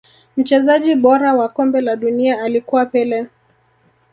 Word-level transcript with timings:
Mchezaji 0.37 0.95
bora 0.95 1.33
wa 1.35 1.49
kombe 1.49 1.81
la 1.81 1.95
dunia 1.95 2.43
alikuwa 2.43 2.85
pele 2.85 3.27